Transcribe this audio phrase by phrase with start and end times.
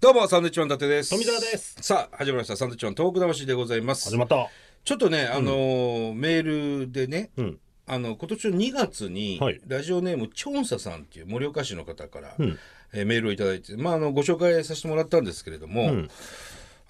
[0.00, 1.10] どうも、サンドウィッチマン伊達です。
[1.10, 1.76] 富澤です。
[1.82, 2.56] さあ、始まりました。
[2.56, 4.16] サンドウィッチマントーク魂でございます始。
[4.16, 4.48] まった。
[4.82, 7.58] ちょっとね、あのーメールでね、うん。
[7.86, 12.58] あの、今年の2月に、はいラジオネーム、チョンサさんっていう盛岡市の方から、ん
[12.94, 16.08] えーメールをいただいて、まあ、あの、ご紹介させてもらったんですけれども、ん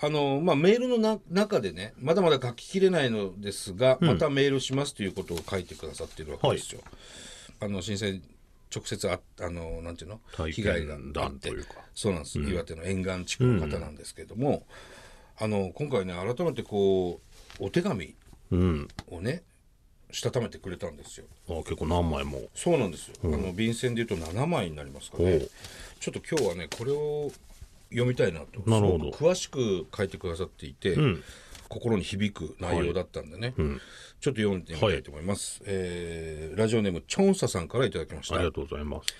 [0.00, 6.80] あの、まあ、メールのな中でね、まだまだ書ききれないのですが、またメールしますということを書いてくださってるわけですよ。
[7.58, 8.22] あの、震災
[8.74, 10.20] 直接あ、あの、なんていうの？
[10.32, 11.50] 体被害が験あって。
[11.94, 14.64] そうなんです、岩手の沿岸地区の方なんですけれども、
[15.38, 17.20] あの今回ね改めてこ
[17.60, 18.14] うお手紙
[18.52, 18.88] うん。
[19.08, 19.42] をね
[20.12, 21.26] したためてくれたんですよ。
[21.48, 22.42] あ結構何枚も。
[22.54, 25.40] そうなんですよ、あの便箋でいうと7枚になりますかね。
[25.98, 27.30] ちょっと今日はねこれを
[27.90, 28.70] 読みたいなと。
[28.70, 29.10] なるほど。
[29.10, 31.22] 詳しく書いてくださっていて、ん。
[31.68, 39.14] 心に響く内容だったんでね、ちょっと読んでみたいと思います、えーラジオネームチョンサさんからいただきましたありがとうございます。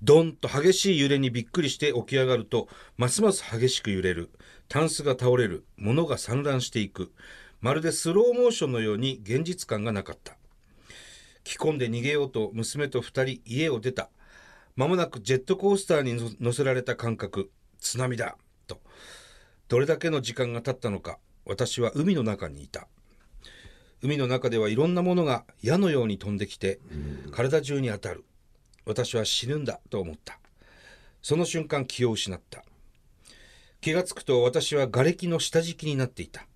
[0.00, 4.30] ドンと激しい揺れにびっくりして起き上がると、ますます激しく揺れる。
[4.68, 5.64] タンスが倒れる。
[5.76, 7.12] 物が散乱していく。
[7.60, 10.36] まるでスローモーションのように現実感がなかった。
[11.42, 14.10] 着込んで逃げようと娘と二人家を出た。
[14.76, 17.50] まもなくジェットコースターにの乗せられた感覚。
[17.80, 18.36] 津波だ。
[18.68, 18.80] と。
[19.66, 22.86] どれだけの時間が経ったのか、私は海の中にいた。
[24.02, 26.80] 海の中ではいろんなものが矢のように飛んできて、
[27.32, 28.24] 体中に当たる。
[28.84, 30.38] 私は死ぬんだと思った。
[31.20, 32.64] その瞬間気を失った。
[33.80, 36.46] 気がつくと私は瓦礫の下敷きになっていた。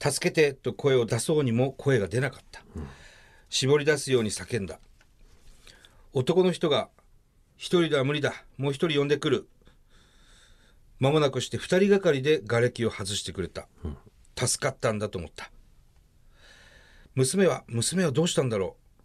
[0.00, 2.62] 助けてと声を出そうにも声が出なかった。
[3.48, 4.78] 絞り出すように叫んだ。
[6.12, 6.88] 男の人が、
[7.56, 8.32] 一人では無理だ。
[8.56, 9.48] もう一人呼んでくる。
[11.00, 13.68] 間もなくして二人がかりで瓦礫を外してくれた。
[14.36, 15.50] 助かったんだと思った。
[17.18, 19.02] 娘は、娘はどうしたんだろう？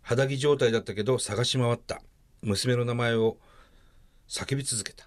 [0.00, 2.00] 肌着状態だったけど探し回った。
[2.40, 3.36] 娘の名前を
[4.26, 5.06] 叫び続けた。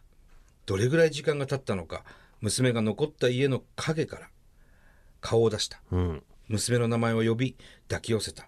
[0.68, 2.04] どれぐらい時間が経ったのか、
[2.40, 4.30] 娘が残った家の影から
[5.22, 5.82] 顔を出した。
[5.92, 6.24] うん。
[6.50, 7.58] 娘の名前を呼び
[7.88, 8.48] 抱き寄せた。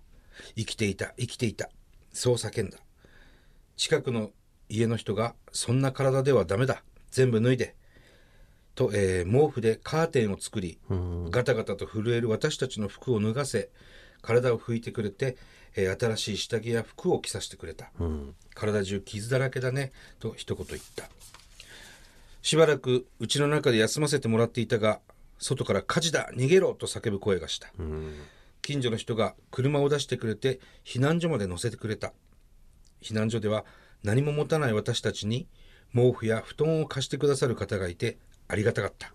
[0.56, 1.68] 生きていた、生きていた。
[2.14, 2.78] そう叫んだ。
[3.78, 4.30] 近くの
[4.70, 6.84] 家の人が、そんな体ではダメだ。
[7.10, 7.76] 全部脱いで。
[8.82, 10.80] と、えー毛布でカーテンを作り、
[11.30, 13.70] ガタガタと震える私たちの服を脱がせ、
[14.22, 15.38] 体を拭いてくれて、
[15.76, 17.92] えー新しい下着や服を着させてくれた。
[18.56, 21.10] 体中傷だらけだね、と一言言った。
[22.42, 25.00] しばらくうちの中で休ませてもらっていたが、
[25.38, 27.72] 外から火事だ逃げろと叫ぶ声がした。
[28.62, 32.14] 近所の人が車を出してくれて避難所まで乗せてくれた。
[33.02, 33.66] 避難所では
[34.04, 35.48] 何も持たない私たちに
[35.94, 38.18] 毛布や布団を貸してくださる方がいて
[38.52, 39.12] ありがたかった。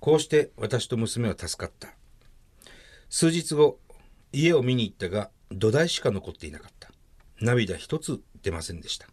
[0.00, 1.94] こうして私と娘は助かった。
[3.10, 3.78] 数日後、
[4.32, 6.90] 家を見に行ったが土台しか残っていなかった。
[7.40, 9.06] 涙一つ出ませんでした。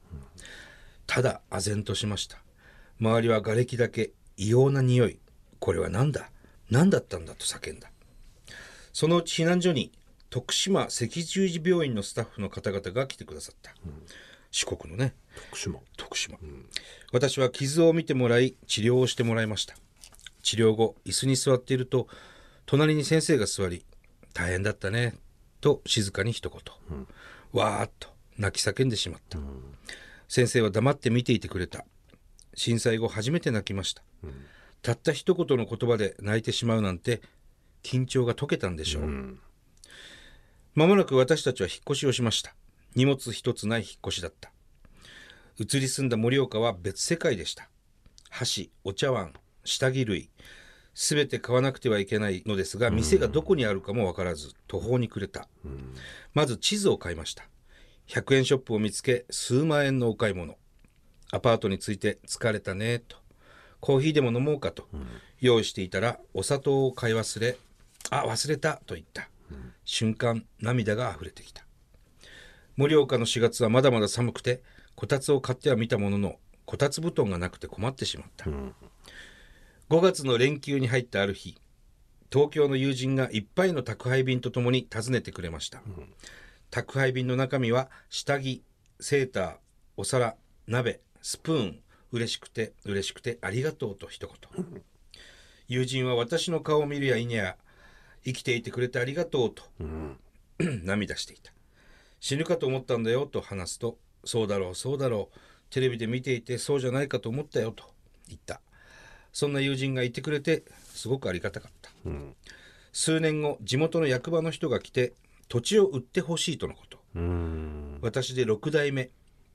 [1.05, 2.37] ただ唖然としました。
[3.01, 5.19] 周りは瓦礫だけ異様な匂い。
[5.59, 6.31] これは何だ？
[6.69, 7.91] 何だったんだと叫んだ。
[8.93, 9.91] そのうち避難所に
[10.29, 13.73] 徳島赤十字病院のスタッフの方々が来てくださった。
[14.51, 15.13] 四国のね、
[15.45, 15.79] 徳島。
[15.97, 16.37] 徳島、
[17.11, 19.75] 私は傷を見てもらい治療をしてもらいました。
[20.41, 22.07] 治療後椅子に座っていると
[22.65, 23.85] 隣に先生が座り
[24.33, 25.15] 「大変だったね」
[25.61, 27.07] と静かに一言、
[27.51, 29.37] わーっと泣き叫んでしまった、
[30.27, 31.85] 先生は黙って見ていてくれた。
[32.55, 34.03] 震災後初めて泣きました、
[34.81, 37.21] たった一言の言葉で泣いてしまうなんて
[37.83, 39.37] 緊張が解けたんでしょう、
[40.73, 42.55] まもなく私たちは引っ越しをしました。
[42.95, 44.51] 荷物一つない引っ越しだった
[45.59, 47.69] 移り住んだ盛岡は別世界でした。
[48.29, 49.33] 箸、お茶碗、
[49.65, 50.29] 下着類、
[50.93, 55.49] すべて買わなくてはいけないのですが、店がどこにあるかもわからず、途方に暮れた。
[56.33, 57.43] まず地図を買いました。
[58.07, 60.57] 100円ショップを見つけ、数万円のお買い物。
[61.31, 63.17] アパートに着いて疲れたね、と。
[63.81, 64.87] コーヒーでも飲もうかと。
[65.41, 67.57] 用意していたら、お砂糖を買い忘れ、
[68.09, 69.29] あ、忘れた、と言った。
[69.83, 71.65] 瞬間、涙が溢れてきた。
[72.77, 74.61] 盛岡の4月はまだまだ寒くて、
[74.99, 78.49] こたつを買ってはみたものの、こたつ布団がなくて困ってしまった。
[78.49, 78.73] 5
[80.01, 81.57] 月の連休に入ったある日、
[82.29, 85.81] 東京の友人がいっぱいの宅配便とともに訪ねてくれました。
[86.69, 88.61] 宅配便の中身は、下着、
[88.99, 89.55] セーター、
[89.95, 90.35] お皿、
[90.67, 91.79] 鍋、スプーン、
[92.11, 94.81] 嬉しくて嬉しくてありがとうと一言。
[95.69, 97.55] 友人は私の顔を見るや否や、
[98.25, 99.63] 生きていてくれてありがとうと、
[100.59, 101.53] 涙していた。
[102.19, 105.37] 死ぬかと思ったんだよと話すと、そうだろう、そうだろう、
[105.69, 107.85] テレビで見ていてそうじゃないかと思ったよと
[108.27, 108.61] 言った。
[109.31, 110.63] そんな友人がいてくれて、
[110.93, 111.91] すごくありがたかった。
[112.91, 115.13] 数年後、地元の役場の人が来て、
[115.47, 116.99] 土地を売ってほしいとのこと。
[117.15, 117.99] うん。
[118.01, 119.11] 私で6代目、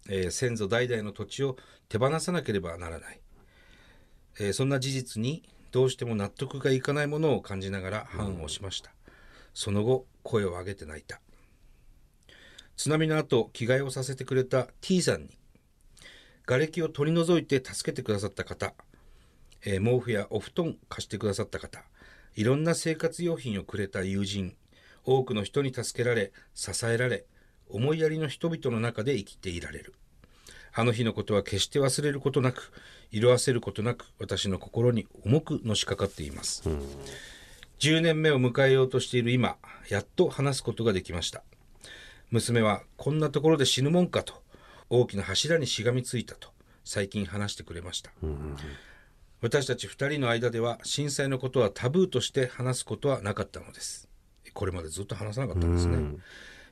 [0.08, 1.56] えー先祖代々の土地を
[1.88, 3.20] 手放さなければならない。
[4.38, 8.92] えーそんな事実にどうしても納得がいかないものを感じながら判をしました、
[9.54, 11.20] その後声を上げて泣いた
[12.76, 15.38] 津波の後着替えをさせてくれた T さんに
[16.46, 18.74] 瓦礫を取り除いて助けてくださった方、
[19.64, 21.82] えー毛布やお布団貸してくださった方
[22.34, 24.56] いろんな生活用品をくれた友人
[25.04, 27.24] 多くの人に助けられ支えられ
[27.68, 29.94] 思いやりの人々の中で生きていられる。
[30.76, 32.72] あの日のことは決して忘れることなく
[33.12, 36.68] 色あせることなく私の心に重くのしかかっています、
[37.78, 39.56] 10年目を迎えようとしている今
[39.88, 41.44] やっと話すことができました
[42.34, 44.42] 娘はこんなところで死ぬもんかと
[44.90, 46.48] 大きな柱にしがみついたと
[46.84, 48.10] 最近話してくれました、
[49.40, 54.08] 私たち2人の間では震災のことはタブーとして話すことはなかったのです。
[54.52, 55.98] これまでずっと話さなかったんですね、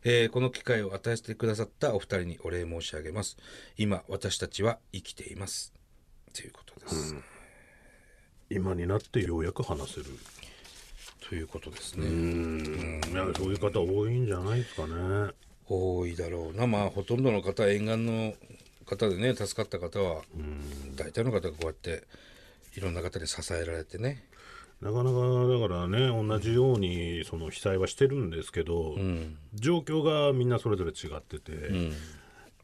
[0.03, 3.37] えーこの機会を与えてくださったお二人にお礼申し上げます。
[3.77, 5.73] 今私たちは生きています。
[6.35, 7.15] ということです、
[8.51, 10.07] 今になってようやく話せる。
[11.29, 13.01] ということですね、うん。
[13.13, 15.31] いやそういう方多いんじゃないですかね
[15.73, 16.67] 多いだろうな。
[16.67, 18.35] まあほとんどの方沿岸の
[18.85, 20.23] 方でね助かった方は
[20.97, 22.03] 大体の方がこうやって
[22.77, 24.25] いろんな方に支えられてね。
[24.81, 28.97] なかなかだからね同じようにその被災はしてるんですけど、
[29.55, 31.53] 状況がみんなそれぞれ違ってて、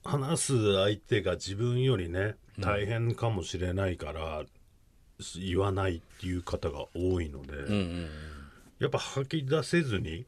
[0.05, 4.43] 話す相手が自分よりね大変かもしれないから、
[5.37, 7.53] 言わないっていう方が多いので、
[8.81, 10.27] やっぱ吐き出せずに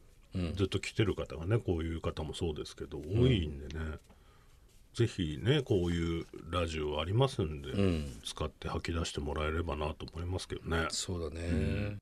[0.55, 3.97] ずっと来てる方がねこういう方もそうですけど多いんでね、
[4.93, 7.71] ぜひねこういうラジオありますんで、
[8.23, 10.87] 使って吐き出してもらえればなと思いますけどね。
[10.89, 11.97] そうだね、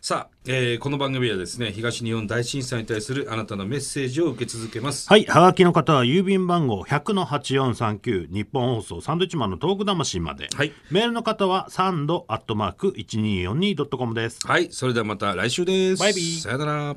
[0.00, 5.08] さあ、えーこの番組はですね東日本大震災に対するあなたのメッセージを受け続けます。
[5.08, 10.48] はい、はがきの方は郵便番号100-8439日本放送サンドイッチマンのトーク魂まで。
[10.54, 10.72] はい。
[10.90, 14.46] メールの方はサンドアットマーク 1242.com です。
[14.46, 16.00] はいそれではまた来週です。
[16.00, 16.40] バイビー。
[16.40, 16.96] さよなら